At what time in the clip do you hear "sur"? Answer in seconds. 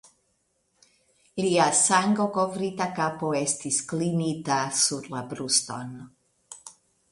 4.81-5.13